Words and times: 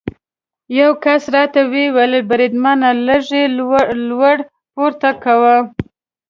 یو 0.79 0.89
کس 1.03 1.23
راته 1.35 1.61
وویل: 1.73 2.13
بریدمنه، 2.29 2.89
لږ 3.07 3.25
یې 3.37 3.43
لوړ 4.09 4.35
پورته 4.73 5.09
کوه. 5.23 5.55